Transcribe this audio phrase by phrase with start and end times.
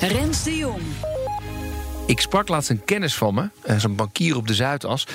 [0.00, 0.82] Rens de Jong.
[2.06, 5.06] Ik sprak laatst een kennis van me, eh, zo'n bankier op de Zuidas.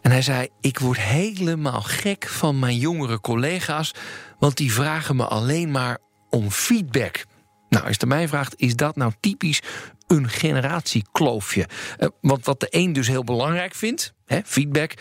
[0.00, 3.94] En hij zei: Ik word helemaal gek van mijn jongere collega's,
[4.38, 5.98] want die vragen me alleen maar
[6.30, 7.24] om feedback.
[7.68, 9.60] Nou, als je mij vraagt, is dat nou typisch
[10.06, 11.68] een generatiekloofje?
[11.98, 14.14] Eh, want wat de een dus heel belangrijk vindt,
[14.44, 14.94] feedback,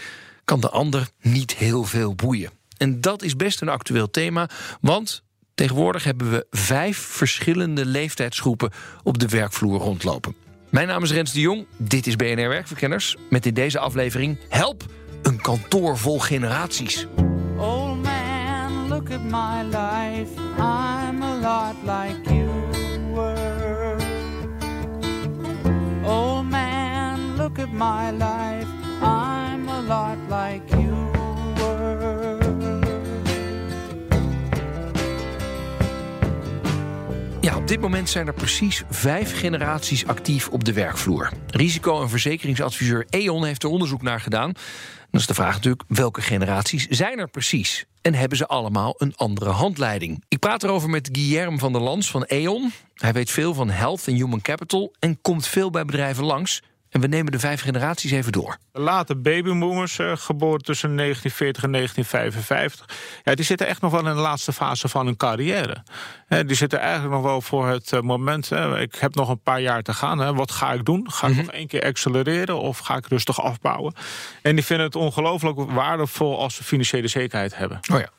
[0.44, 2.52] kan de ander niet heel veel boeien.
[2.77, 4.50] En dat is best een actueel thema,
[4.81, 5.23] want
[5.55, 8.71] tegenwoordig hebben we vijf verschillende leeftijdsgroepen
[9.03, 10.35] op de werkvloer rondlopen.
[10.69, 13.17] Mijn naam is Rens de Jong, dit is BNR Werkverkenners.
[13.30, 14.85] Met in deze aflevering Help,
[15.21, 17.08] een kantoor vol generaties.
[17.58, 20.41] Old man, look at my life.
[20.58, 22.52] I'm a lot like you
[26.52, 28.67] man, look at my life.
[29.02, 30.80] I'm a lot like
[37.72, 41.31] dit moment zijn er precies vijf generaties actief op de werkvloer.
[41.47, 44.52] Risico- en verzekeringsadviseur E.ON heeft er onderzoek naar gedaan.
[45.11, 47.86] Dan is de vraag natuurlijk, welke generaties zijn er precies?
[48.02, 50.23] En hebben ze allemaal een andere handleiding?
[50.27, 52.72] Ik praat erover met Guillermo van der Lans van E.ON.
[52.95, 54.94] Hij weet veel van health en human capital...
[54.99, 56.61] en komt veel bij bedrijven langs.
[56.92, 58.58] En we nemen de vijf generaties even door.
[58.72, 62.98] De late babyboomers, eh, geboren tussen 1940 en 1955...
[63.23, 65.83] Ja, die zitten echt nog wel in de laatste fase van hun carrière.
[66.28, 68.52] Die zitten eigenlijk nog wel voor het eh, moment...
[68.78, 71.11] ik heb nog een paar jaar te gaan, wat ga ik doen?
[71.11, 73.94] Ga ik nog één keer accelereren of ga ik rustig afbouwen?
[74.42, 77.80] En die vinden het ongelooflijk waardevol als ze financiële zekerheid hebben.
[77.94, 78.10] Oh ja.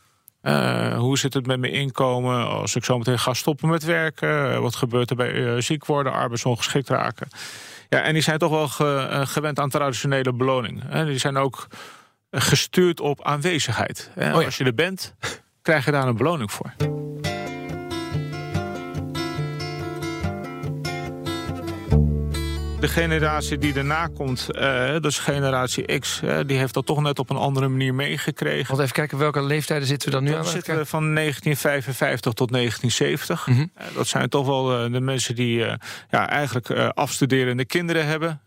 [0.42, 4.62] Eh, hoe zit het met mijn inkomen als ik zo meteen ga stoppen met werken?
[4.62, 7.28] Wat gebeurt er bij ziek worden, arbeidsongeschikt raken?
[7.92, 10.82] Ja, en die zijn toch wel ge- eh, gewend aan traditionele beloning.
[10.86, 11.04] Hè.
[11.04, 11.66] Die zijn ook
[12.30, 14.10] gestuurd op aanwezigheid.
[14.14, 14.32] Hè.
[14.34, 14.44] Oh ja.
[14.46, 15.14] Als je er bent,
[15.62, 16.72] krijg je daar een beloning voor.
[22.82, 27.18] De generatie die daarna komt, eh, dus generatie X, eh, die heeft dat toch net
[27.18, 28.66] op een andere manier meegekregen.
[28.66, 30.46] Want even kijken, welke leeftijden zitten we dan nu Dan aan?
[30.46, 33.46] zitten we van 1955 tot 1970.
[33.46, 33.66] Mhm.
[33.74, 35.58] Eh, dat zijn toch wel de mensen die
[36.10, 38.40] ja, eigenlijk afstuderende kinderen hebben.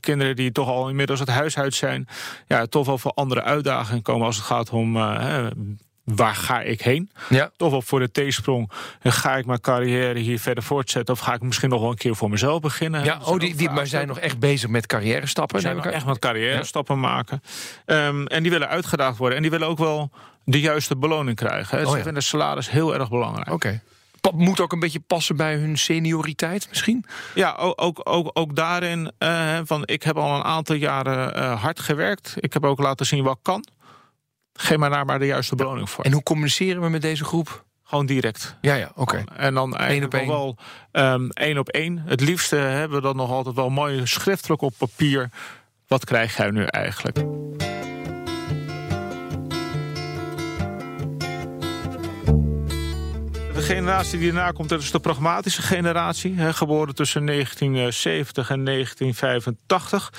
[0.00, 2.08] Kinderen die toch al inmiddels het huis uit zijn.
[2.46, 4.96] Ja, toch wel voor andere uitdagingen komen als het gaat om...
[6.04, 7.10] Waar ga ik heen?
[7.28, 7.50] Ja.
[7.56, 8.70] Toch wel voor de T-sprong.
[9.02, 11.14] eh, Ga ik mijn carrière hier verder voortzetten?
[11.14, 13.04] Of ga ik misschien nog wel een keer voor mezelf beginnen?
[13.04, 15.60] Ja, oh, die, die maar zijn nog echt bezig met carrière stappen.
[15.60, 17.42] zijn nog echt wat carrière stappen maken.
[17.86, 19.36] Ehm, en die willen uitgedaagd worden.
[19.36, 20.10] En die willen ook wel
[20.44, 21.78] de juiste beloning krijgen.
[21.78, 21.84] hè.
[21.84, 22.02] Oh Ze ja.
[22.02, 23.50] vinden salaris heel erg belangrijk.
[23.52, 23.80] Oké.
[24.20, 27.04] Pa- Moet ook een beetje passen bij hun senioriteit misschien?
[27.34, 31.62] Ja, ook, ook, ook, ook daarin eh, van ik heb al een aantal jaren eh,
[31.62, 32.34] hard gewerkt.
[32.36, 33.64] Ik heb ook laten zien wat kan.
[34.58, 36.04] Geef maar daar maar de juiste beloning voor.
[36.04, 37.64] En hoe communiceren we met deze groep?
[37.82, 38.56] Gewoon direct.
[38.60, 39.24] Ja, ja, oké.
[39.36, 40.26] En dan eigenlijk één.
[40.26, 40.56] wel
[40.90, 42.02] ehm, één op één.
[42.06, 45.30] Het liefste hebben we dan nog altijd wel mooi schriftelijk op papier.
[45.86, 47.18] Wat krijg jij nu eigenlijk?
[53.64, 56.34] Generatie die daarna komt, dat is de pragmatische generatie.
[56.34, 60.12] Hè, geboren tussen 1970 en 1985.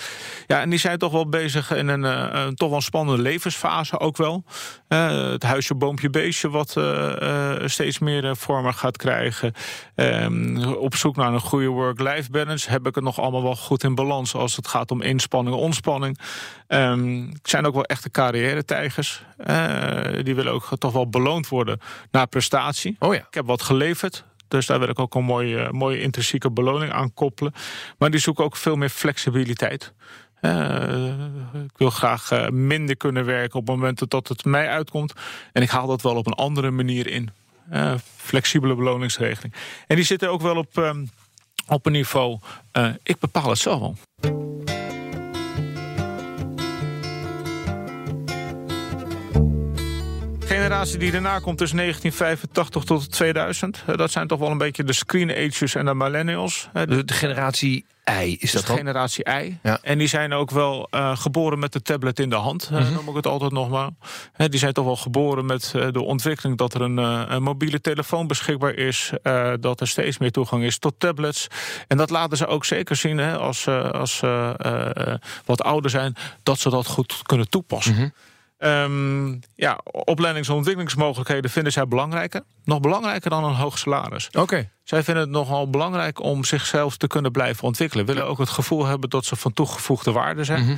[0.48, 4.00] Ja, en die zijn toch wel bezig in een, eh, een toch wel spannende levensfase
[4.00, 4.44] ook wel.
[4.88, 9.54] Eh, het huisje, boompje, beestje wat eh, steeds meer vormen gaat krijgen.
[9.96, 12.70] Ehm, op zoek naar een goede work-life balance.
[12.70, 16.20] Heb ik het nog allemaal wel goed in balans als het gaat om inspanning ontspanning.
[16.68, 19.24] Ehm, het zijn ook wel echte carrière-tijgers.
[19.38, 21.80] Eh, die willen ook toch wel beloond worden
[22.12, 22.96] naar prestatie.
[23.00, 23.20] Oh ja.
[23.20, 24.26] Ik heb wat geleverd.
[24.48, 27.54] Dus daar wil ik ook een mooie, mooie intrinsieke beloning aan koppelen.
[27.98, 29.94] Maar die zoeken ook veel meer flexibiliteit.
[30.42, 31.08] Eh,
[31.54, 35.14] ik wil graag eh, minder kunnen werken op momenten dat het mij uitkomt.
[35.52, 37.30] En ik haal dat wel op een andere manier in.
[38.18, 39.54] Flexibele beloningsregeling.
[39.88, 41.06] En die zitten ook wel op, ehm,
[41.68, 42.40] op een niveau.
[43.04, 44.45] ik bepaal het zelf wel.
[50.46, 53.84] Generatie die daarna komt is 1985 tot 2000.
[53.88, 56.70] Eh, Dat zijn toch wel een beetje de screen ages en de millennials.
[56.74, 57.86] Eh, De, de generatie
[58.24, 58.78] I, is dat de dan?
[58.78, 59.58] generatie I.
[59.64, 59.80] Ja.
[59.82, 62.94] En die zijn ook wel eh, geboren met de tablet in de hand, Mhm.
[62.94, 63.90] noem ik het altijd nog maar.
[64.50, 68.74] Die zijn toch wel geboren met de ontwikkeling dat er een, een mobiele telefoon beschikbaar
[68.74, 69.12] is.
[69.60, 71.48] dat er steeds meer toegang is tot tablets.
[71.88, 74.20] En dat laten ze ook zeker zien hè, als ze als,
[75.46, 77.94] wat ouder zijn, dat ze dat goed kunnen toepassen.
[77.96, 78.08] Mhm.
[78.58, 82.42] Ehm, ja, opleidings- en ontwikkelingsmogelijkheden vinden zij belangrijker.
[82.64, 84.30] Nog belangrijker dan een hoog salaris.
[84.32, 84.70] Oké.
[84.84, 88.06] Zij vinden het nogal belangrijk om zichzelf te kunnen blijven ontwikkelen.
[88.06, 90.64] Willen ook het gevoel hebben dat ze van toegevoegde waarde zijn.
[90.64, 90.76] Mhm.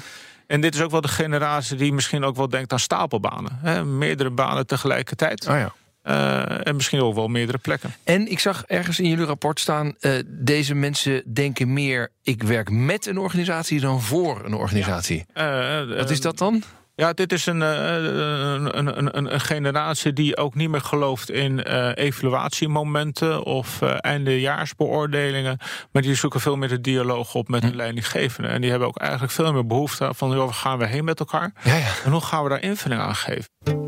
[0.47, 3.59] En dit is ook wel de generatie die misschien ook wel denkt aan stapelbanen.
[3.61, 3.85] Hè?
[3.85, 5.47] Meerdere banen tegelijkertijd.
[5.47, 5.73] Oh ja.
[6.01, 7.93] Eh, en misschien ook wel meerdere plekken.
[8.03, 9.93] En ik zag ergens in jullie rapport staan...
[9.99, 12.11] eh, deze mensen denken meer...
[12.23, 15.25] ik werk met een organisatie dan voor een organisatie.
[15.33, 16.63] Eh, Wat is dat dan?
[16.99, 21.31] Ja, dit is een, eh, een, een, een, een generatie die ook niet meer gelooft
[21.31, 25.57] in eh, evaluatiemomenten of eh, eindejaarsbeoordelingen.
[25.91, 28.49] Maar die zoeken veel meer de dialoog op met hun leidinggevende.
[28.49, 31.19] En die hebben ook eigenlijk veel meer behoefte van joh, waar gaan we heen met
[31.19, 31.51] elkaar?
[31.63, 31.93] Ja, ja.
[32.03, 33.86] En hoe gaan we daar invulling aan geven?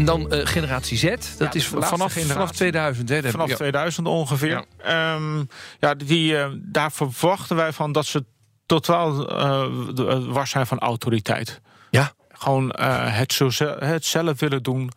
[0.00, 1.14] En dan eh, generatie Z.
[1.38, 3.08] Dat is vanaf, vanaf 2000.
[3.08, 3.30] Hè?
[3.30, 3.54] Vanaf ja.
[3.54, 4.48] 2000 ongeveer.
[4.50, 4.64] Ja.
[4.84, 5.18] Ja,
[5.78, 8.24] ja die, eh, daar verwachten wij van dat ze
[8.66, 11.60] totaal de- eh, wars zijn van autoriteit.
[11.90, 12.12] Ja.
[12.32, 14.90] Gewoon het, zo het zelf willen doen.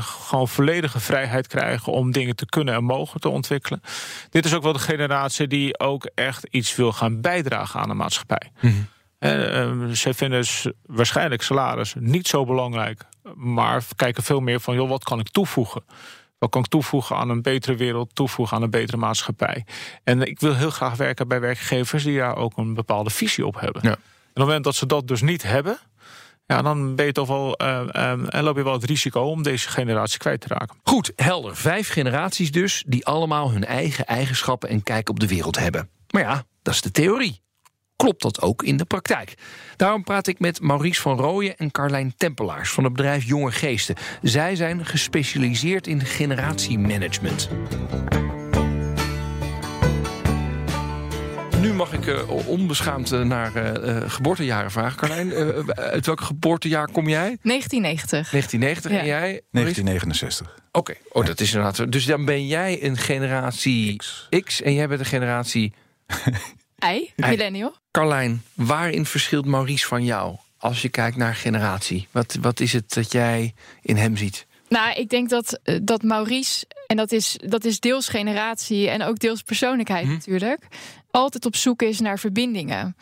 [0.00, 3.80] gewoon volledige vrijheid krijgen om dingen te kunnen en mogen te ontwikkelen.
[4.30, 7.94] Dit is ook wel de generatie die ook echt iets wil gaan bijdragen aan de
[7.94, 8.52] maatschappij.
[8.60, 8.72] Mhm.
[9.18, 10.46] Eh, eh, ze vinden
[10.86, 13.02] waarschijnlijk salaris niet zo belangrijk,
[13.36, 15.84] maar kijken veel meer van, joh, wat kan ik toevoegen?
[16.38, 19.64] Wat kan ik toevoegen aan een betere wereld, toevoegen aan een betere maatschappij?
[20.04, 23.60] En ik wil heel graag werken bij werkgevers die daar ook een bepaalde visie op
[23.60, 23.82] hebben.
[23.84, 23.90] Ja.
[23.90, 25.78] En op het moment dat ze dat dus niet hebben,
[26.46, 29.42] ja, dan ben je toch wel, eh, eh, en loop je wel het risico om
[29.42, 30.76] deze generatie kwijt te raken.
[30.82, 31.56] Goed, helder.
[31.56, 35.90] Vijf generaties dus, die allemaal hun eigen eigenschappen en kijk op de wereld hebben.
[36.10, 37.40] Maar ja, dat is de theorie.
[37.98, 39.34] Klopt dat ook in de praktijk?
[39.76, 43.94] Daarom praat ik met Maurice van Rooyen en Carlijn Tempelaars van het bedrijf Jonge Geesten.
[44.22, 47.48] Zij zijn gespecialiseerd in generatiemanagement.
[51.60, 54.96] Nu mag ik eh, onbeschaamd eh, naar eh, eh, geboortejaren vragen.
[54.98, 57.38] Carlijn, eh, uit welk geboortejaar kom jij?
[57.42, 58.30] 1990.
[58.30, 59.04] 1990 en Ja.
[59.04, 59.42] jij?
[59.50, 59.82] Maurice?
[59.82, 60.54] 1969.
[60.72, 61.92] Oké, oh, dat is inderdaad.
[61.92, 64.62] Dus dan ben jij een generatie X, X.
[64.62, 65.72] en jij bent een generatie.
[66.78, 67.74] Ei, millennial.
[67.90, 72.08] Carlijn, waarin verschilt Maurice van jou als je kijkt naar generatie?
[72.10, 74.46] Wat, wat is het dat jij in hem ziet?
[74.68, 79.02] Nou, ik denk dat, eh, dat Maurice, en dat is, dat is deels generatie en
[79.02, 80.12] ook deels persoonlijkheid Hm.
[80.12, 80.66] natuurlijk,
[81.10, 82.96] altijd op zoek is naar verbindingen.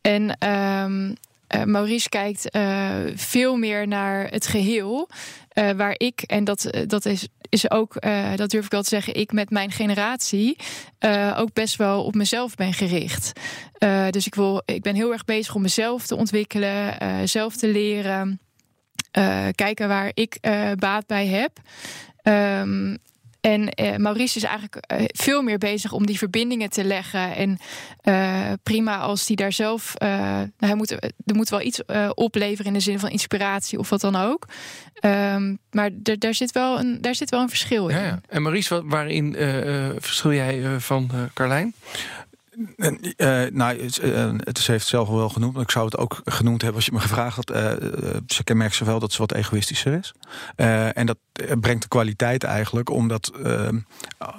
[0.00, 1.14] En ehm,
[1.46, 5.08] eh, Maurice kijkt eh, veel meer naar het geheel.
[5.50, 8.88] eh, waar ik, en dat, dat is, is ook, eh, dat durf ik wel te
[8.88, 10.56] zeggen, ik met mijn generatie
[10.98, 13.32] eh, ook best wel op mezelf ben gericht.
[13.72, 16.98] Eh, dus ik, wil, ik ben heel erg bezig om mezelf te ontwikkelen,
[17.28, 18.40] zelf te leren.
[19.54, 20.38] kijken waar ik
[20.76, 21.58] baat bij heb.
[22.22, 22.96] Ehm,
[23.40, 27.36] en eh, Maurice is eigenlijk eh, veel meer bezig om die verbindingen te leggen.
[27.36, 27.58] En
[28.00, 29.94] eh, prima als die daar zelf.
[29.98, 31.82] nou, hij moet, er moet wel iets
[32.14, 34.48] opleveren in de zin van inspiratie of wat dan ook.
[34.94, 37.96] Ehm, maar daar zit, wel een, daar zit wel een verschil in.
[37.96, 38.20] Ja.
[38.28, 39.34] En Maurice, waarin
[39.98, 41.74] verschil jij van Carlijn?
[42.76, 45.58] Eh, nou, het, eh, het heeft zelf wel genoemd.
[45.58, 47.50] Ik zou het ook genoemd hebben als je me gevraagd had.
[47.50, 47.72] Eh,
[48.26, 50.14] ze kenmerkt ze wel dat ze wat egoïstischer is.
[50.94, 51.18] En dat
[51.60, 52.90] brengt de kwaliteit eigenlijk.
[52.90, 53.32] Omdat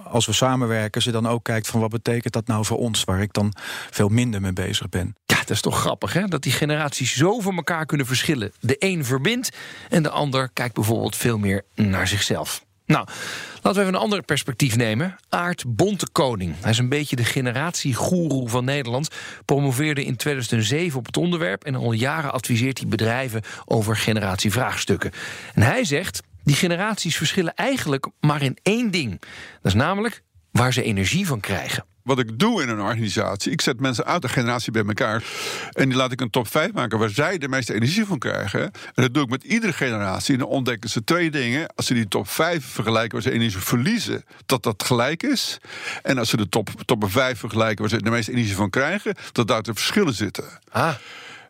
[0.04, 3.04] als we samenwerken, ze dan ook kijkt van wat betekent dat nou voor ons.
[3.04, 3.54] Waar ik dan
[3.90, 5.16] veel minder mee bezig ben.
[5.26, 6.28] Ja, dat is toch grappig, hè?
[6.28, 8.52] Dat die generaties zo van elkaar kunnen verschillen.
[8.60, 9.58] De een verbindt
[9.90, 12.66] en de ander kijkt bijvoorbeeld veel meer naar zichzelf.
[12.92, 13.06] Nou,
[13.54, 15.16] laten we even een ander perspectief nemen.
[15.30, 16.56] Aart Bontekoning.
[16.62, 19.10] Hij is een beetje de generatiegoeroe van Nederland.
[19.46, 21.64] Promoveerde in 2007 op het onderwerp...
[21.64, 25.12] en al jaren adviseert hij bedrijven over generatievraagstukken.
[25.54, 29.20] En hij zegt, die generaties verschillen eigenlijk maar in één ding.
[29.62, 31.86] Dat is namelijk waar ze energie van krijgen.
[32.04, 35.24] Wat ik doe in een organisatie, ik zet mensen uit de generatie bij elkaar.
[35.72, 38.62] En die laat ik een top 5 maken waar zij de meeste energie van krijgen.
[38.62, 38.72] En
[39.04, 40.34] dat doe ik met iedere generatie.
[40.34, 41.76] En dan ontdekken ze twee dingen.
[41.76, 45.58] Als ze die top 5 vergelijken waar ze energie verliezen, dat dat gelijk is.
[46.02, 49.16] En als ze de top, top 5 vergelijken waar ze de meeste energie van krijgen,
[49.32, 50.46] dat daar de verschillen zitten.
[50.72, 50.94] Ah,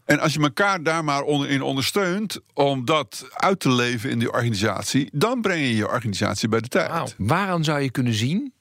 [0.06, 4.20] En als je elkaar daar maar onder, in ondersteunt om dat uit te leven in
[4.20, 6.90] die organisatie, dan breng je je organisatie bij de tijd.
[6.90, 7.08] wauw.
[7.18, 8.54] Waaraan zou je kunnen zien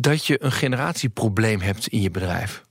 [0.00, 2.62] dat je een generatieprobleem hebt in je bedrijf?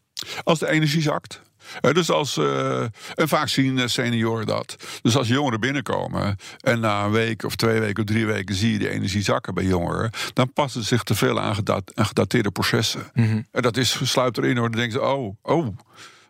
[0.43, 1.41] Als de energie zakt.
[1.81, 2.81] Eh, dus als, eh,
[3.15, 4.75] en vaak zien eh, senioren dat.
[5.01, 8.71] Dus als jongeren binnenkomen en na een week of twee weken of drie weken zie
[8.71, 12.05] je de energie zakken bij jongeren, dan passen ze zich te veel aan, gedat- aan
[12.05, 13.11] gedateerde processen.
[13.51, 14.69] En dat is sluipt erin hoor.
[14.69, 15.67] Dan denken ze, oh, oh,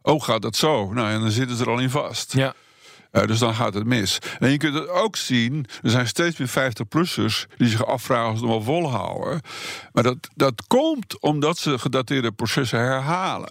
[0.02, 0.94] oh, gaat dat zo?
[0.94, 2.34] Nou, en dan zitten ze er al in vast.
[2.34, 2.54] Ja.
[3.12, 4.20] Eh, dus dan gaat het mis.
[4.40, 8.38] En je kunt het ook zien, er zijn steeds meer 50-plussers die zich afvragen of
[8.38, 9.42] ze het nog wel volhouden.
[9.92, 13.50] Maar dat, dat komt omdat ze gedateerde processen herhalen.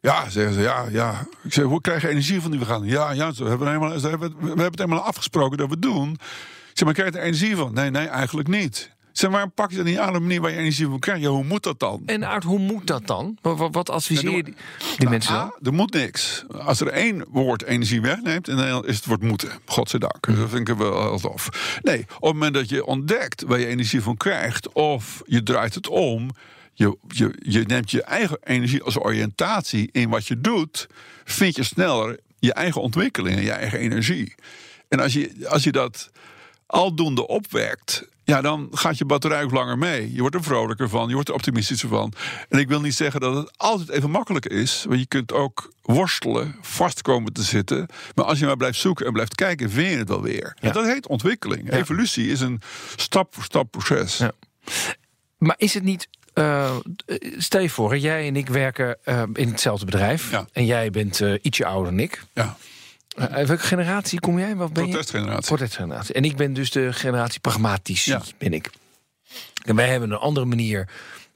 [0.00, 1.26] Ja, zeggen ze, ja, ja.
[1.42, 2.84] Ik zeg, hoe krijg je energie van die we gaan?
[2.84, 6.12] Ja, ja, we hebben, helemaal, we hebben het helemaal afgesproken dat we het doen.
[6.12, 6.18] Ik
[6.72, 7.72] zeg, maar krijg je er energie van?
[7.74, 8.96] Nee, nee, eigenlijk niet.
[9.12, 11.22] Zeg, waarom pak je dan niet aan de manier waar je energie van krijgt?
[11.22, 12.02] Ja, hoe moet dat dan?
[12.06, 13.38] En uit hoe moet dat dan?
[13.42, 14.54] Wat, adviseer je die, die
[14.98, 15.42] Nou, mensen dan?
[15.42, 16.44] A, er moet niks.
[16.48, 19.50] Als er één woord energie wegneemt, in Nederland is het woord moeten.
[19.64, 20.26] Godzijdank.
[20.26, 21.48] Dat vind ik wel heel tof.
[21.82, 25.74] Nee, op het moment dat je ontdekt waar je energie van krijgt, of je draait
[25.74, 26.30] het om,
[26.72, 30.86] je, je, je neemt je eigen energie als oriëntatie in wat je doet,
[31.24, 34.34] vind je sneller je eigen ontwikkeling en je eigen energie.
[34.88, 36.10] En als je, als je dat
[36.68, 40.14] aldoende opwekt, ja, dan gaat je batterij ook langer mee.
[40.14, 42.12] Je wordt er vrolijker van, je wordt er optimistischer van.
[42.48, 44.84] En ik wil niet zeggen dat het altijd even makkelijk is.
[44.88, 47.86] Want je kunt ook worstelen, vast komen te zitten.
[48.14, 50.56] Maar als je maar blijft zoeken en blijft kijken, vind je het wel weer.
[50.60, 51.72] En dat heet ontwikkeling.
[51.72, 52.60] Evolutie is een
[52.96, 54.16] stap voor stap proces.
[54.18, 54.32] Ja.
[55.38, 56.08] Maar is het niet.
[56.34, 56.76] eh,
[57.38, 60.30] stel je voor, jij en ik werken eh, in hetzelfde bedrijf.
[60.30, 60.46] Ja.
[60.52, 62.24] En jij bent eh, ietsje ouder dan ik.
[62.32, 62.56] Ja,
[63.18, 64.56] Eh, welke generatie kom jij?
[64.56, 64.88] Wat ben je?
[64.90, 65.46] protestgeneratie.
[65.46, 66.14] Protestgeneratie.
[66.14, 68.22] En ik ben dus de generatie pragmatici, Ja.
[68.38, 68.70] ben ik.
[69.64, 70.88] En wij hebben een andere manier,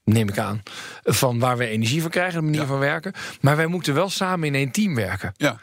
[0.04, 0.62] neem ik aan,
[1.02, 2.66] van waar we energie van krijgen, een manier Ja.
[2.66, 3.12] van werken.
[3.40, 5.34] Maar wij moeten wel samen in één team werken.
[5.36, 5.60] Ja.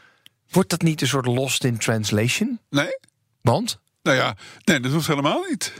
[0.49, 2.59] Wordt dat niet een soort lost in translation?
[2.69, 2.97] Nee?
[3.41, 3.79] Want?
[4.03, 4.35] Nou ja,
[4.65, 5.73] nee, dat hoeft helemaal niet.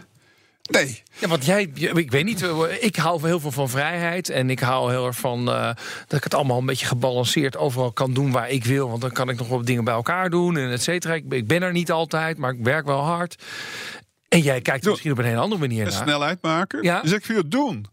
[0.70, 1.04] Nee.
[1.20, 1.62] Ja, want jij,
[1.94, 4.30] ik weet niet, eh, ik hou heel veel van vrijheid.
[4.30, 5.66] En ik hou heel erg van eh,
[6.08, 8.90] dat ik het allemaal een beetje gebalanceerd overal kan doen waar ik wil.
[8.90, 11.14] Want dan kan ik nog wat dingen bij elkaar doen en et cetera.
[11.14, 13.44] Ik, ben- ik ben er niet altijd, maar ik werk wel hard.
[14.28, 15.92] En jij kijkt er misschien op een hele andere manier naar.
[15.94, 16.84] snelheid maken.
[16.84, 17.02] Ja.
[17.02, 17.86] Dus ik vind het doen.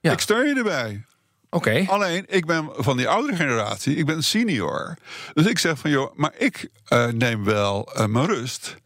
[0.00, 0.12] Ja.
[0.12, 1.04] Ik steun je erbij.
[1.50, 1.84] Oké.
[1.88, 4.96] Alleen, ik ben van die oudere generatie, ik ben senior.
[5.34, 8.76] Dus ik zeg van, joh, maar ik eh, neem wel mijn rust.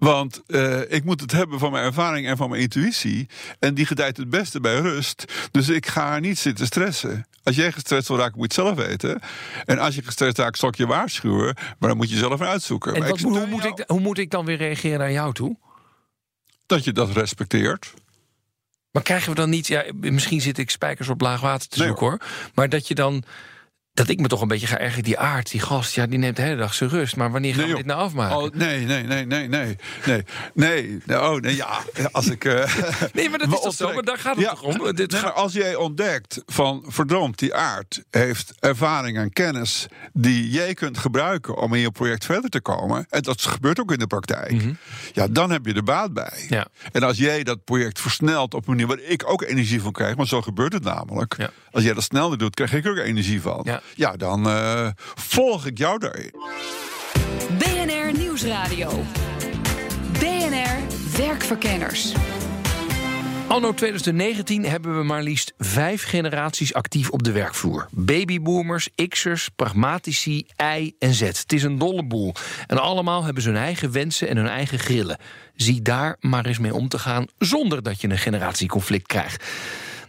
[0.00, 3.28] Want eh, ik moet het hebben van mijn ervaring en van mijn intuïtie.
[3.58, 5.24] En die gedijt het beste bij rust.
[5.50, 7.26] Dus ik ga niet zitten stressen.
[7.42, 9.20] Als jij gestrest wil raken, moet je het zelf weten.
[9.64, 11.56] En als je gestrest raakt, zal ik je waarschuwen.
[11.78, 12.94] Maar dan moet je zelf uitzoeken.
[12.94, 15.56] En wat, hoe, moet ik, hoe moet ik dan weer reageren naar jou toe?
[16.66, 17.94] Dat je dat respecteert.
[18.90, 21.86] Maar krijgen we dan niet, ja, misschien zit ik spijkers op laag water te Nee,
[21.86, 22.20] zoeken hoor.
[22.54, 23.24] Maar dat je dan,
[24.00, 25.04] dat ik me toch een beetje ga ergeren.
[25.04, 27.16] Die aard, die gast, ja, die neemt de hele dag zijn rust.
[27.16, 28.36] Maar wanneer gaan Nee, we dit nou afmaken?
[28.36, 29.76] Oh, nee, nee, nee, nee, nee.
[30.06, 31.20] Nee, nee.
[31.20, 31.78] Oh, nee, ja.
[32.12, 32.44] Als ik.
[32.44, 32.74] eh,
[33.12, 33.68] nee, maar dat is toch zo?
[33.68, 34.94] optrek- Maar daar gaat het Ja, toch om?
[34.94, 39.86] Dit nee, gaat- maar als jij ontdekt van verdomd, die aard heeft ervaring en kennis
[40.12, 43.92] die jij kunt gebruiken om in je project verder te komen, en dat gebeurt ook
[43.92, 44.62] in de praktijk,
[45.12, 46.44] ja, dan heb je er baat bij.
[46.48, 46.66] Ja.
[46.92, 50.16] En als jij dat project versnelt op een manier waar ik ook energie van krijg,
[50.16, 51.34] maar zo gebeurt het namelijk.
[51.38, 51.50] Ja.
[51.70, 53.60] Als jij dat sneller doet, krijg ik er ook energie van.
[53.64, 53.80] Ja.
[53.94, 56.30] Ja, dan eh, volg ik jou daarin.
[57.58, 59.04] BNR Nieuwsradio.
[60.12, 60.78] BNR
[61.16, 62.12] Werkverkenners.
[63.50, 67.88] Anno 2019 hebben we maar liefst vijf generaties actief op de werkvloer.
[67.90, 71.20] Babyboomers, X'ers, pragmatici, Y en Z.
[71.20, 72.34] Het is een dolle boel.
[72.66, 75.18] En allemaal hebben ze hun eigen wensen en hun eigen grillen.
[75.54, 79.44] Zie daar maar eens mee om te gaan zonder dat je een generatieconflict krijgt.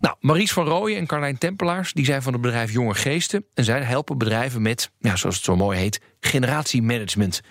[0.01, 3.45] Nou, Maries van Rooyen en Carlijn Tempelaars die zijn van het bedrijf Jonge Geesten.
[3.53, 7.41] En zij helpen bedrijven met, ja, zoals het zo mooi heet, generatiemanagement.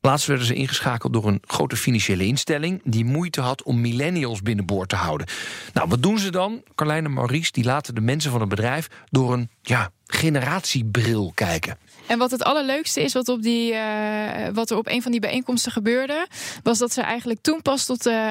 [0.00, 2.80] Laatst werden ze ingeschakeld door een grote financiële instelling...
[2.84, 5.26] die moeite had om millennials binnenboord te houden.
[5.72, 6.62] Nou, wat doen ze dan?
[6.74, 8.88] Carlijn en Maurice die laten de mensen van het bedrijf...
[9.10, 11.78] door een ja, generatiebril kijken.
[12.08, 15.20] En wat het allerleukste is, wat, op die, eh, wat er op een van die
[15.20, 16.26] bijeenkomsten gebeurde,
[16.62, 18.30] was dat ze eigenlijk toen pas tot, eh,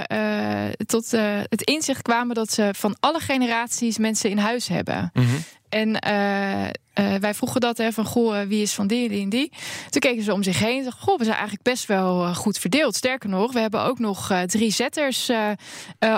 [0.86, 1.12] tot
[1.50, 5.12] het inzicht kwamen dat ze van alle generaties mensen in huis hebben.
[5.70, 6.00] En
[6.98, 9.52] eh, wij vroegen dat hè, van goh, eh, wie is van die, die en die.
[9.90, 12.36] Toen keken ze om zich heen en dachten, goh, we zijn eigenlijk best wel eh,
[12.36, 12.96] goed verdeeld.
[12.96, 15.32] Sterker nog, we hebben ook nog eh, drie zetters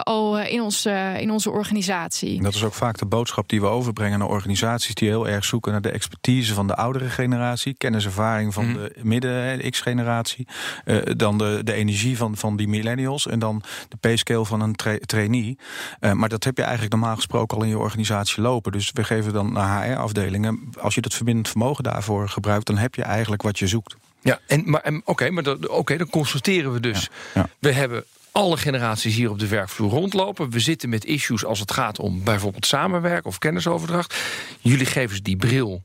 [0.04, 2.42] al in, ons, eh, in onze organisatie.
[2.42, 5.72] Dat is ook vaak de boodschap die we overbrengen naar organisaties die heel erg zoeken
[5.72, 10.48] naar de expertise van de oudere generatie, kenniservaring van de midden X-generatie,
[10.86, 14.76] eh, dan de, de energie van, van die millennials en dan de payscale van een
[14.76, 15.58] tra- trainee.
[16.00, 18.72] Eh, maar dat heb je eigenlijk normaal gesproken al in je organisatie lopen.
[18.72, 22.96] Dus we geven dan naar HR-afdelingen, als je dat verbindend vermogen daarvoor gebruikt, dan heb
[22.96, 23.96] je eigenlijk wat je zoekt.
[24.22, 27.10] Ja, en, maar, en, oké, maar dat- oké, dan constateren we dus.
[27.34, 27.50] Ja.
[27.60, 30.50] We hebben alle generaties hier op de werkvloer rondlopen.
[30.50, 34.16] We zitten met issues als het gaat om bijvoorbeeld samenwerken of kennisoverdracht.
[34.60, 35.84] Jullie geven ze die bril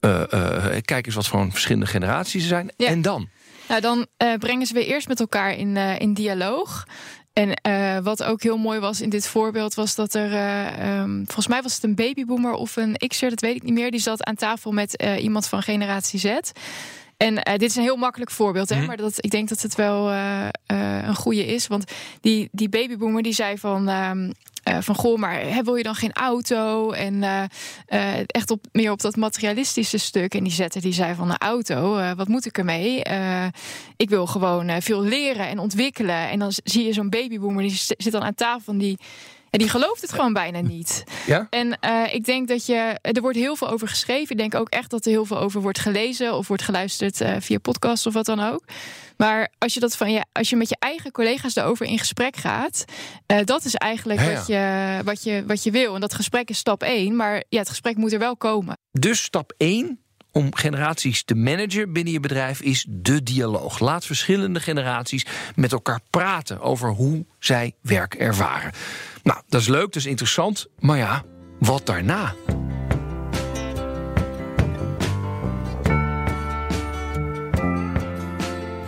[0.00, 2.72] eh, eh, kijk eens wat voor een verschillende generaties er zijn.
[2.76, 2.86] Ja.
[2.86, 3.28] En dan?
[3.68, 6.86] Nou, dan eh, brengen ze weer eerst met elkaar in, eh, in dialoog.
[7.32, 11.16] En eh, wat ook heel mooi was in dit voorbeeld, was dat er, eh, ehm,
[11.16, 13.90] volgens mij was het een babyboomer of een X'er, dat weet ik niet meer.
[13.90, 16.38] Die zat aan tafel met eh, iemand van generatie Z.
[17.16, 18.86] En dit is een heel makkelijk voorbeeld, hè, Mhm.
[18.86, 20.10] maar dat, ik denk dat het wel
[20.66, 21.66] een goede is.
[21.66, 21.84] Want
[22.20, 23.84] die, die babyboomer die zei van,
[24.70, 26.90] eh, van goh, maar hè, wil je dan geen auto?
[26.90, 27.42] En eh,
[27.86, 30.34] eh, echt op, meer op dat materialistische stuk.
[30.34, 33.02] En die zette die zei van een auto, eh, wat moet ik ermee?
[33.96, 36.28] Ik wil gewoon veel leren en ontwikkelen.
[36.28, 38.98] En dan zie je zo'n babyboomer die zit dan aan tafel en die,
[39.50, 41.04] en die gelooft het gewoon bijna niet.
[41.26, 41.46] Ja?
[41.50, 42.98] En eh, ik denk dat je.
[43.02, 44.30] Er wordt heel veel over geschreven.
[44.30, 47.36] Ik denk ook echt dat er heel veel over wordt gelezen of wordt geluisterd eh,
[47.38, 48.64] via podcast of wat dan ook.
[49.16, 52.36] Maar als je dat van je, als je met je eigen collega's daarover in gesprek
[52.36, 52.84] gaat,
[53.26, 54.36] eh, dat is eigenlijk Ja, ja.
[54.36, 55.94] Wat, je, wat, je, wat je wil.
[55.94, 57.16] En dat gesprek is stap één.
[57.16, 58.78] Maar ja, het gesprek moet er wel komen.
[58.92, 60.00] Dus stap 1
[60.32, 63.78] om generaties te managen binnen je bedrijf is de dialoog.
[63.78, 68.72] Laat verschillende generaties met elkaar praten over hoe zij werk ervaren.
[69.22, 70.66] Nou, dat is leuk, dat is interessant.
[70.78, 71.22] Maar ja,
[71.58, 72.34] wat daarna?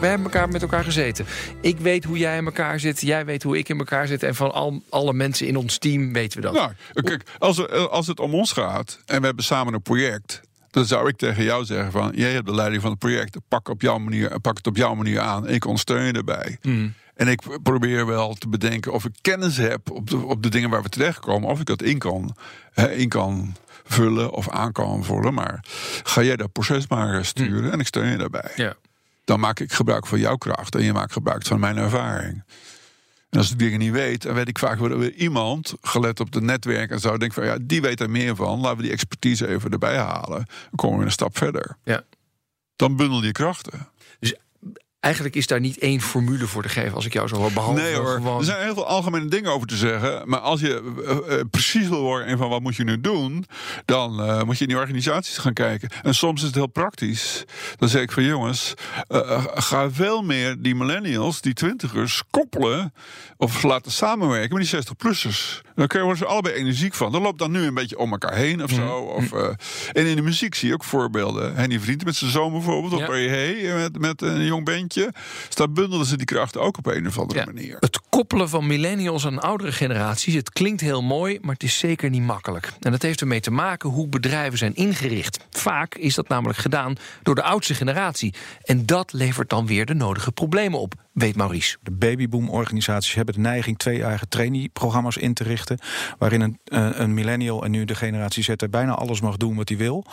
[0.00, 1.26] We hebben elkaar met elkaar gezeten.
[1.60, 3.00] Ik weet hoe jij in elkaar zit.
[3.00, 4.22] Jij weet hoe ik in elkaar zit.
[4.22, 6.54] En van al, alle mensen in ons team weten we dat.
[6.54, 10.40] Nou, kijk, als, er- als het om ons gaat en we hebben samen een project.
[10.72, 13.36] Dan zou ik tegen jou zeggen van, jij hebt de leiding van het project.
[13.48, 15.48] Pak, op jouw manier, pak het op jouw manier aan.
[15.48, 16.58] Ik ondersteun je erbij.
[17.14, 20.70] En ik probeer wel te bedenken of ik kennis heb op de, op de dingen
[20.70, 21.48] waar we terechtkomen.
[21.48, 22.36] Of ik dat in kan,
[22.90, 25.34] in kan vullen of aan kan vullen.
[25.34, 25.64] Maar
[26.02, 28.50] ga jij dat proces maar eh, sturen en ik steun je daarbij.
[28.56, 28.74] Ja.
[29.24, 32.42] Dan maak ik gebruik van jouw kracht en je maakt gebruik van mijn ervaring.
[33.32, 36.42] En als ik dingen niet weet, dan weet ik vaak weer iemand, gelet op het
[36.42, 38.60] netwerk en zo, denk van ja, die weet er meer van.
[38.60, 40.46] Laten we die expertise even erbij halen.
[40.46, 41.76] Dan komen we een stap verder.
[41.84, 42.02] Ja.
[42.76, 43.88] Dan bundel je krachten.
[45.02, 47.52] Eigenlijk is daar niet één formule voor te geven als ik jou zo hoor.
[47.52, 48.38] Behalve nee hoor, gewoon...
[48.38, 50.22] er zijn heel veel algemene dingen over te zeggen.
[50.28, 53.44] Maar als je eh, eh, precies wil worden en van wat moet je nu doen...
[53.84, 55.88] dan eh, moet je in die organisaties gaan kijken.
[56.02, 57.44] En soms is het heel praktisch.
[57.76, 58.74] Dan zeg ik van jongens,
[59.54, 62.22] ga veel meer die millennials, die twintigers...
[62.30, 62.92] koppelen
[63.36, 65.60] of laten samenwerken met die 60-plussers.
[65.74, 67.12] Dan worden ze allebei energiek van.
[67.12, 68.96] Dan loopt dan nu een beetje om elkaar heen of zo.
[68.98, 69.48] Of, eh,
[69.92, 71.54] en in de muziek zie je ook voorbeelden.
[71.54, 72.98] Henny Vriend met zijn zoon bijvoorbeeld.
[72.98, 73.06] Ja.
[73.06, 74.91] Of hey, hey, met, met een jong bandje.
[74.94, 77.44] Dus daar bundelen ze die krachten ook op een of andere Ja.
[77.46, 77.76] manier.
[77.80, 82.10] Het koppelen van millennials aan oudere generaties, het klinkt heel mooi, maar het is zeker
[82.10, 82.72] niet makkelijk.
[82.80, 85.38] En dat heeft ermee te maken hoe bedrijven zijn ingericht.
[85.50, 88.34] Vaak is dat namelijk gedaan door de oudste generatie.
[88.62, 91.76] En dat levert dan weer de nodige problemen op, weet Maurice.
[91.82, 95.78] De babyboom-organisaties hebben de neiging tweejarige trainee-programma's in te richten.
[96.18, 99.68] Waarin een, eh, een millennial en nu de generatie Z bijna alles mag doen wat
[99.68, 100.04] hij wil.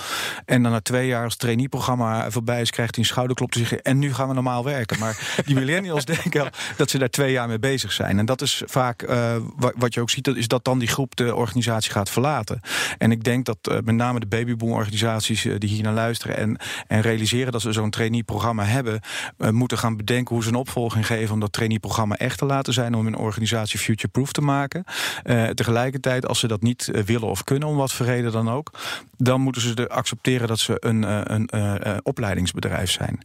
[0.45, 3.81] En dan na twee jaar als trainee-programma voorbij is, krijgt hij een schouderklop te zeggen.
[3.81, 4.99] En nu gaan we normaal werken.
[4.99, 8.19] Maar die millennials denken dat ze daar twee jaar mee bezig zijn.
[8.19, 10.87] En dat is vaak eh, wa- wat je ook ziet, dat is dat dan die
[10.87, 12.59] groep de organisatie gaat verlaten.
[12.97, 16.57] En ik denk dat eh, met name de babyboom-organisaties die hier naar luisteren en,
[16.87, 19.01] en realiseren dat ze zo'n trainee-programma hebben,
[19.37, 22.93] moeten gaan bedenken hoe ze een opvolging geven om dat trainee-programma echt te laten zijn,
[22.95, 24.83] om hun organisatie future-proof te maken.
[25.23, 28.49] Eh, tegelijkertijd, als ze dat niet eh, willen of kunnen, om wat voor reden dan
[28.49, 28.71] ook,
[29.17, 33.19] dan moeten ze accepteren dat ze een, eh, een opleidingsbedrijf zijn.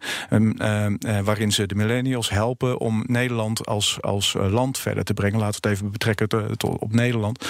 [1.24, 5.38] Waarin ze de millennials helpen om Nederland als, als land verder te brengen.
[5.38, 7.48] Laten we het even betrekken te- op Nederland.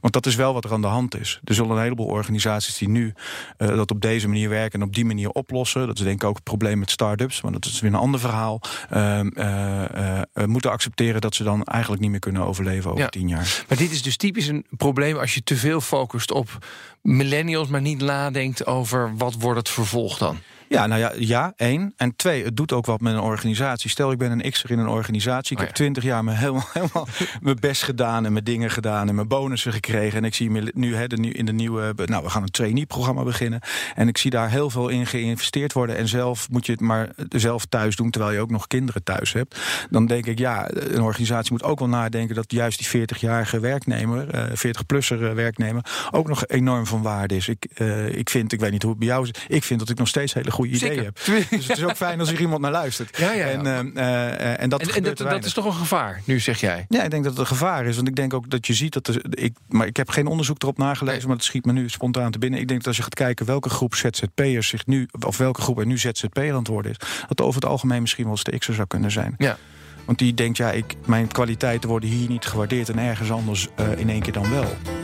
[0.00, 1.40] Want dat is wel wat er aan de hand is.
[1.44, 3.14] Er zullen een heleboel organisaties die nu
[3.56, 5.86] dat op deze manier werken en op die manier oplossen.
[5.86, 8.20] Dat is denk ik ook het probleem met start-ups, maar dat is weer een ander
[8.20, 8.60] verhaal.
[8.98, 13.08] Eh, eh, eh, moeten accepteren dat ze dan eigenlijk niet meer kunnen overleven over Ja.
[13.08, 13.64] tien jaar.
[13.68, 16.58] Maar dit is dus typisch een probleem als je te veel focust op
[17.02, 20.38] millennials, maar niet nadenkt over wat wordt het vervolg dan.
[20.68, 21.92] Ja, nou ja, ja, één.
[21.96, 23.90] En twee, het doet ook wat met een organisatie.
[23.90, 25.52] Stel, ik ben een X'er in een organisatie.
[25.52, 27.08] Ik Oh heb twintig jaar me helemaal, helemaal
[27.40, 30.18] mijn best gedaan en mijn dingen gedaan en mijn bonussen gekregen.
[30.18, 33.22] En ik zie me nu, hè, de, in de nieuwe, nou, we gaan een trainee-programma
[33.22, 33.60] beginnen.
[33.94, 35.96] En ik zie daar heel veel in geïnvesteerd worden.
[35.96, 39.32] En zelf moet je het maar zelf thuis doen, terwijl je ook nog kinderen thuis
[39.32, 39.60] hebt.
[39.90, 44.28] Dan denk ik, ja, een organisatie moet ook wel nadenken dat juist die 40-jarige werknemer,
[44.28, 47.48] eh 40-plusser werknemer, ook nog enorm van waarde is.
[47.48, 49.88] Ik, eh, ik vind, ik weet niet hoe het bij jou is, ik vind dat
[49.88, 51.18] ik nog steeds hele goede ideeën heb.
[51.50, 53.18] Dus het is ook fijn als er iemand naar luistert.
[53.18, 53.52] Ja, ja, ja.
[53.52, 53.66] En,
[53.96, 56.86] eh, eh, en dat En, dat, dat is toch een gevaar, nu zeg jij.
[56.88, 57.96] Ja, ik denk dat het een gevaar is.
[57.96, 59.20] Want ik denk ook dat je ziet dat er.
[59.30, 61.26] Ik, maar ik heb geen onderzoek erop nagelezen, Nee.
[61.26, 62.60] maar het schiet me nu spontaan te binnen.
[62.60, 65.08] Ik denk dat als je gaat kijken welke groep ZZP'ers zich nu.
[65.26, 66.96] of welke groep er nu ZZP'er aan het worden is.
[67.28, 69.34] dat over het algemeen misschien wel eens de X'er zou kunnen zijn.
[69.38, 69.56] Ja.
[70.04, 73.98] Want die denkt, ja, ik, mijn kwaliteiten worden hier niet gewaardeerd en ergens anders eh,
[73.98, 74.97] in één keer dan wel.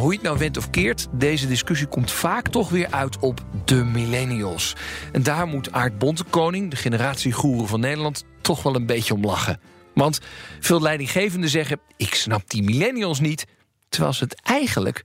[0.00, 3.18] Nou, hoe je het nou went of keert, deze discussie komt vaak toch weer uit
[3.18, 4.76] op de millennials.
[5.12, 9.60] En daar moet Aart Bontekoning, de generatiegoeroe van Nederland, toch wel een beetje om lachen.
[9.94, 10.20] Want
[10.60, 13.46] veel leidinggevenden zeggen: ik snap die millennials niet,
[13.88, 15.04] terwijl ze het eigenlijk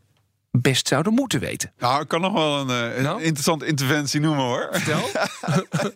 [0.61, 1.73] best zouden moeten weten.
[1.77, 3.21] Nou, ik kan nog wel een, eh, een Nou?
[3.21, 4.67] interessante interventie noemen hoor.
[4.71, 5.09] Vertel.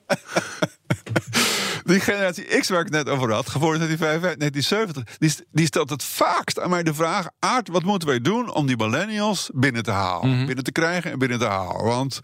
[1.83, 5.89] Die generatie X waar ik het net over had, geboren in 1975, die, die stelt
[5.89, 9.83] het vaakst aan mij de vraag: Aard, wat moeten wij doen om die millennials binnen
[9.83, 10.45] te halen?
[10.45, 11.83] Binnen te krijgen en binnen te halen.
[11.83, 12.19] Want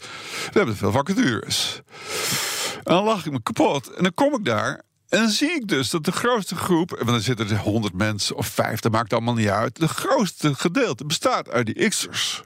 [0.52, 1.80] we hebben veel vacatures.
[2.76, 3.90] En dan lach ik me kapot.
[3.92, 4.82] En dan kom ik daar.
[5.08, 8.36] En dan zie ik dus dat de grootste groep, want dan zitten er 100 mensen
[8.36, 9.76] of 50, maakt allemaal niet uit.
[9.76, 12.42] De grootste gedeelte bestaat uit die X'ers.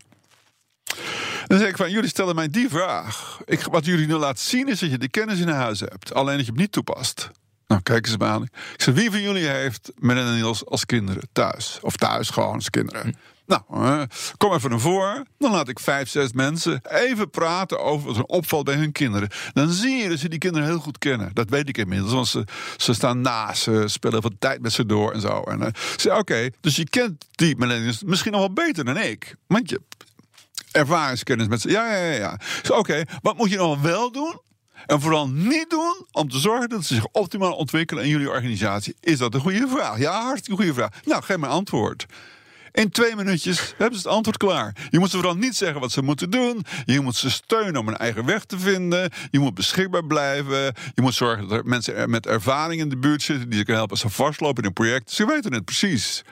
[1.46, 3.40] Dan zeg ik van, jullie stellen mij die vraag.
[3.44, 6.14] Ik, wat jullie nu laten zien is dat je de kennis in huis hebt.
[6.14, 7.30] Alleen dat je hem niet toepast.
[7.70, 8.42] Nou, kijk eens maar aan.
[8.42, 11.78] Ik zeg, wie van jullie heeft millennials als kinderen thuis?
[11.82, 13.14] Of thuis gewoon als kinderen?
[13.46, 14.02] Nou, eh,
[14.36, 15.26] kom even naar voren.
[15.38, 19.28] Dan laat ik vijf, zes mensen even praten over wat er opvalt bij hun kinderen.
[19.52, 21.30] Dan zie je dat ze die kinderen heel goed kennen.
[21.34, 22.44] Dat weet ik inmiddels, want ze,
[22.76, 25.42] ze staan naast ze, spelen wat tijd met ze door en zo.
[25.42, 29.34] En uh, zeg, oké, dus je kent die millennials misschien nog wel beter dan ik.
[29.46, 29.80] Want je
[30.72, 31.70] ervaringskennis met ze.
[31.70, 32.12] Ja, ja, ja.
[32.12, 32.36] ja.
[32.60, 34.40] Dus oké, wat moet je nog wel doen?
[34.86, 38.96] En vooral niet doen om te zorgen dat ze zich optimaal ontwikkelen in jullie organisatie.
[39.00, 39.98] Is dat een goede vraag?
[39.98, 40.90] Ja, hartstikke goede vraag.
[41.04, 42.06] Nou, geef me antwoord.
[42.72, 44.88] In twee minuutjes hebben ze het antwoord klaar.
[44.90, 46.64] Je moet ze vooral niet zeggen wat ze moeten doen.
[46.84, 49.10] Je moet ze steunen om een eigen weg te vinden.
[49.30, 50.74] Je moet beschikbaar blijven.
[50.94, 53.82] Je moet zorgen dat er mensen met ervaring in de buurt zitten die ze kunnen
[53.82, 55.10] helpen als ze vastlopen in een project.
[55.10, 56.22] Ze weten het precies.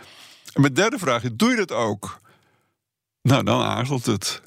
[0.53, 2.21] En mijn derde vraag is: doe je dat ook?
[3.23, 4.43] Nou, dan aarzelt het.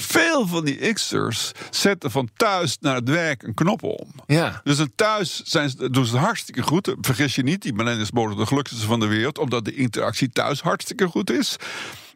[0.00, 4.08] Veel van die X'ers zetten van thuis naar het werk een knop om.
[4.26, 4.60] Ja.
[4.64, 6.94] Dus thuis zijn, doen ze het hartstikke goed.
[7.00, 9.38] Vergis je niet, die millennials worden de gelukkigste van de wereld...
[9.38, 11.56] omdat de interactie thuis hartstikke goed is.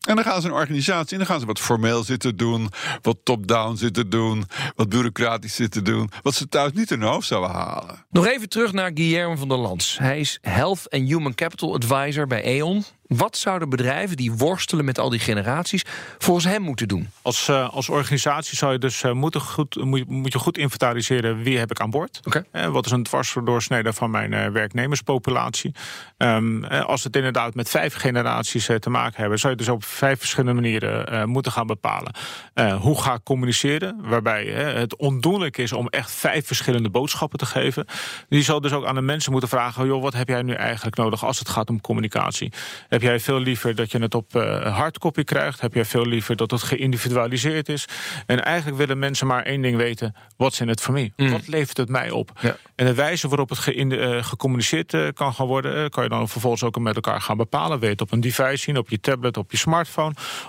[0.08, 2.68] En dan gaan ze een organisatie en dan gaan ze wat formeel zitten doen...
[3.02, 4.44] wat top-down zitten doen,
[4.76, 6.10] wat bureaucratisch zitten doen...
[6.22, 8.04] wat ze thuis niet in hun hoofd zouden halen.
[8.10, 9.98] Nog even terug naar Guillermo van der Lans.
[9.98, 12.84] Hij is Health and Human Capital Advisor bij E.ON.
[13.06, 15.84] Wat zouden bedrijven die worstelen met al die generaties
[16.18, 17.10] volgens hem moeten doen?
[17.22, 20.58] Als, eh, als organisatie zou je dus eh, moeten goed, moet, je- moet je goed
[20.58, 22.20] inventariseren wie heb ik aan boord.
[22.24, 22.44] Oké.
[22.50, 25.74] Eh, wat is een dwarsdoorsnede van mijn eh, werknemerspopulatie?
[26.16, 29.84] Ehm, eh, als het inderdaad met vijf generaties te maken hebben, zou je dus op
[29.92, 32.12] vijf verschillende manieren eh, moeten gaan bepalen.
[32.54, 33.96] Eh, hoe ga ik communiceren?
[34.00, 37.86] Waarbij het ondoenlijk is om echt vijf verschillende boodschappen te geven.
[38.28, 40.96] Je zal dus ook aan de mensen moeten vragen: joh, wat heb jij nu eigenlijk
[40.96, 42.52] nodig als het gaat om communicatie?
[42.88, 45.60] Heb jij veel liever dat je het op eh hardcopy krijgt?
[45.60, 47.84] Heb jij veel liever dat het geïndividualiseerd is?
[48.26, 51.12] En eigenlijk willen mensen maar één ding weten: wat in het voor mij?
[51.16, 52.30] Wat levert het mij op?
[52.40, 52.56] Ja.
[52.74, 56.78] En de wijze waarop het ge- gecommuniceerd kan gaan worden, kan je dan vervolgens ook
[56.78, 57.80] met elkaar gaan bepalen.
[57.80, 59.81] Het op een device zien, op je tablet, op je smartphone?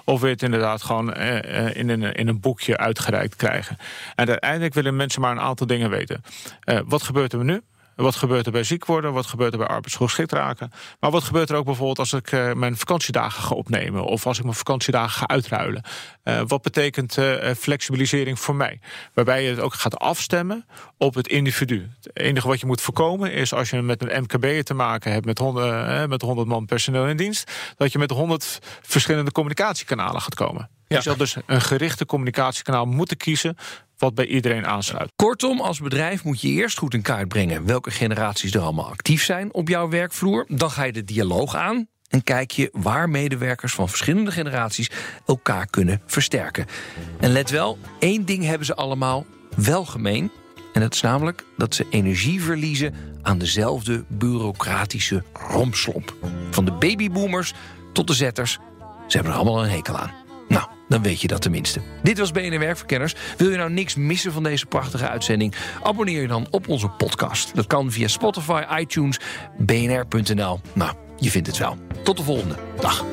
[0.03, 3.77] Of wil je het inderdaad gewoon eh, eh, in, een, in een boekje uitgereikt krijgen?
[4.15, 6.23] En uiteindelijk willen mensen maar een aantal dingen weten.
[6.59, 7.61] Eh, wat gebeurt er nu?
[7.95, 9.13] Wat gebeurt er bij ziek worden?
[9.13, 10.71] Wat gebeurt er bij arbeidsgeschikt raken?
[10.99, 14.03] Maar wat gebeurt er ook bijvoorbeeld als ik eh, mijn vakantiedagen ga opnemen?
[14.03, 15.84] Of als ik mijn vakantiedagen ga uitruilen?
[16.23, 18.79] Eh, wat betekent eh, flexibilisering voor mij?
[19.13, 20.65] Waarbij je het ook gaat afstemmen
[20.97, 21.89] op het individu.
[22.01, 25.25] Het enige wat je moet voorkomen is als je met een MKB te maken hebt
[25.25, 30.21] met 100, eh, met 100 man personeel in dienst, dat je met 100 verschillende communicatiekanalen
[30.21, 30.69] gaat komen.
[30.93, 30.99] Ja.
[30.99, 33.58] Je zal dus een gerichte communicatiekanaal moeten kiezen
[33.97, 35.12] wat bij iedereen aansluit.
[35.15, 39.23] Kortom, als bedrijf moet je eerst goed in kaart brengen welke generaties er allemaal actief
[39.23, 40.45] zijn op jouw werkvloer.
[40.47, 44.89] Dan ga je de dialoog aan en kijk je waar medewerkers van verschillende generaties
[45.25, 46.65] elkaar kunnen versterken.
[47.19, 49.25] En let wel, één ding hebben ze allemaal
[49.56, 50.32] wel gemeen.
[50.73, 56.15] En dat is namelijk dat ze energie verliezen aan dezelfde bureaucratische rompslomp.
[56.49, 57.53] Van de babyboomers
[57.93, 58.60] tot de zetters,
[59.08, 60.22] ze hebben er allemaal een hekel aan.
[60.93, 61.82] Dan weet je dat tenminste.
[62.03, 63.15] Dit was BNR Werkverkenners.
[63.38, 65.56] Wil je nou niks missen van deze prachtige uitzending?
[65.84, 67.56] Abonneer je dan op onze podcast.
[67.56, 69.19] Dat kan via Spotify, iTunes,
[69.58, 70.60] bnr.nl.
[70.73, 71.77] Nou, je vindt het wel.
[72.03, 72.56] Tot de volgende.
[72.79, 73.12] Dag.